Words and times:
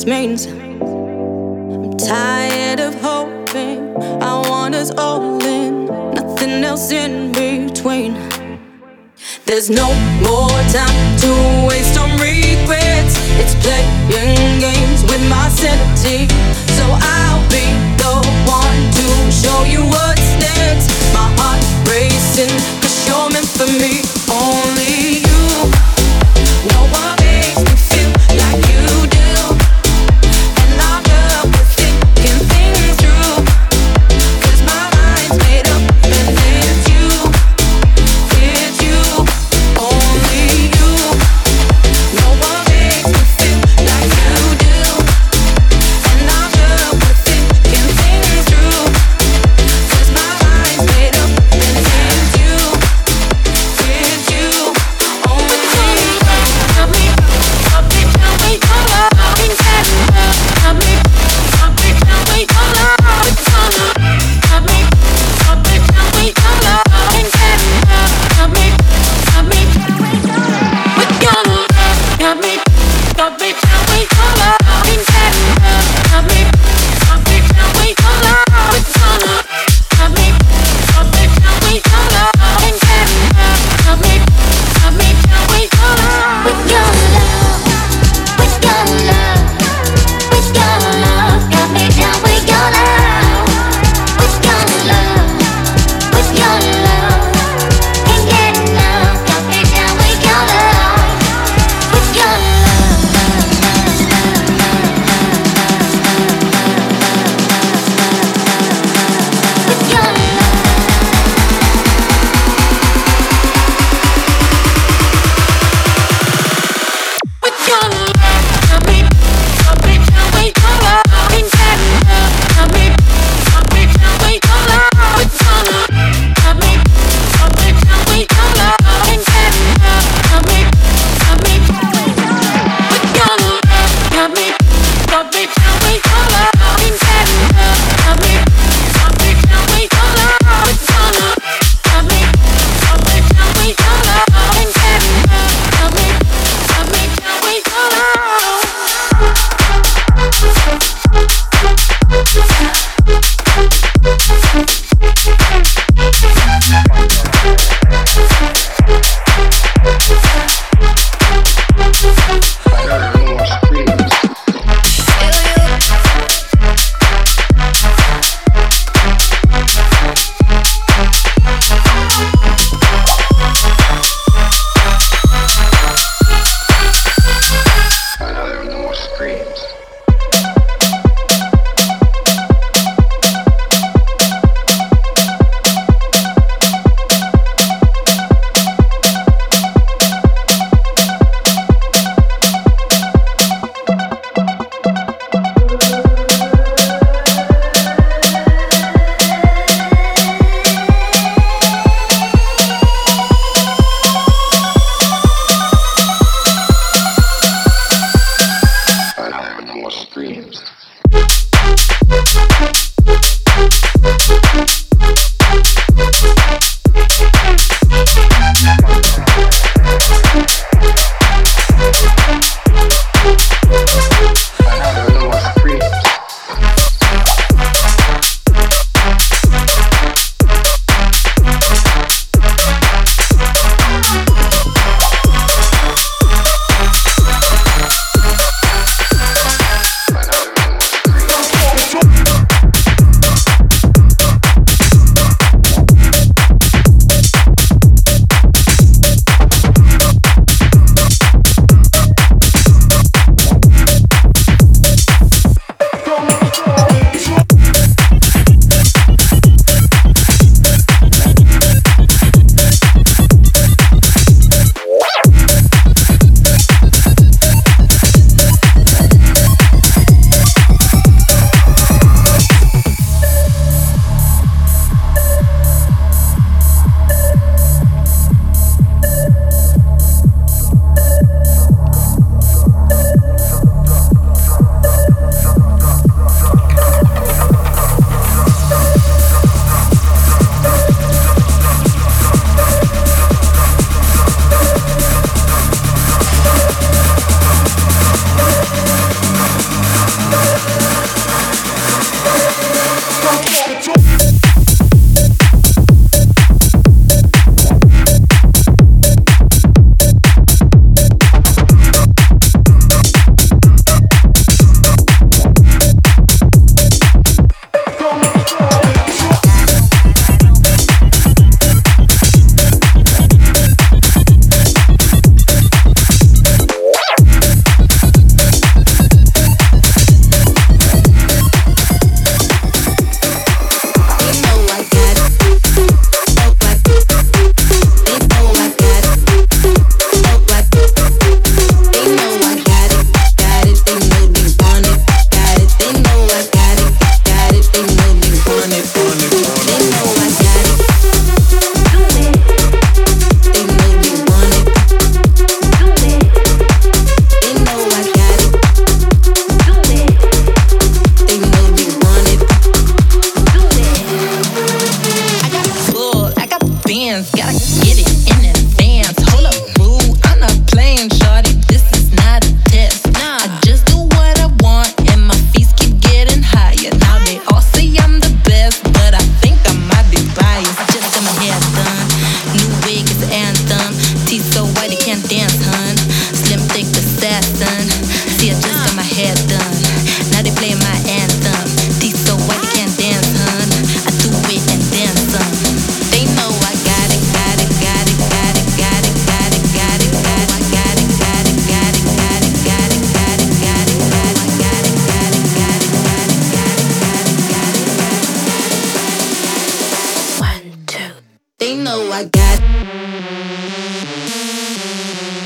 this 0.00 0.06
means. 0.06 0.46
I'm 0.46 1.96
tired 1.98 2.80
of 2.80 2.94
hoping. 3.02 3.94
I 4.22 4.48
want 4.48 4.74
us 4.74 4.90
all 4.96 5.42
in, 5.44 5.86
nothing 6.14 6.64
else 6.64 6.90
in 6.90 7.32
between. 7.32 8.14
There's 9.44 9.68
no 9.68 9.92
more 10.22 10.48
time 10.72 11.18
to 11.18 11.66
waste 11.68 11.98
on 11.98 12.10
regrets. 12.12 13.14
It's 13.40 13.54
playing 13.62 14.60
games 14.60 15.02
with 15.02 15.22
my 15.28 15.48
sanity. 15.50 16.69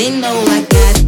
They 0.00 0.08
know 0.18 0.32
I 0.48 0.62
got 0.62 0.99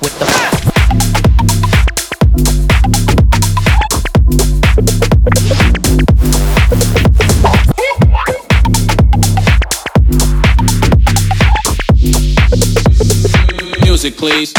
with 0.00 0.18
the. 0.18 0.28
Music, 13.82 14.16
please. 14.16 14.52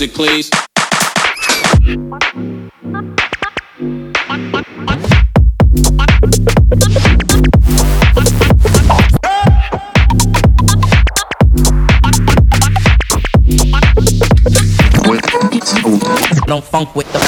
Music, 0.00 0.14
please. 0.14 0.50
Don't 16.46 16.64
funk 16.64 16.94
with 16.94 17.12
the. 17.12 17.27